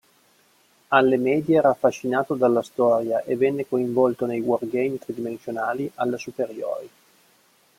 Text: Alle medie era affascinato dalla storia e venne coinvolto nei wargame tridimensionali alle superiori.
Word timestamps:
Alle 0.87 1.15
medie 1.17 1.57
era 1.59 1.69
affascinato 1.69 2.33
dalla 2.33 2.63
storia 2.63 3.21
e 3.21 3.35
venne 3.37 3.67
coinvolto 3.67 4.25
nei 4.25 4.39
wargame 4.39 4.97
tridimensionali 4.97 5.91
alle 5.93 6.17
superiori. 6.17 6.89